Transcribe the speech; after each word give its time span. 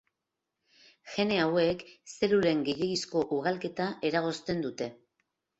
Gene 1.15 1.37
hauek 1.41 1.83
zelulen 2.13 2.65
gehiegizko 2.71 3.23
ugalketa 3.39 3.91
eragozten 4.11 4.69
dute. 4.69 4.93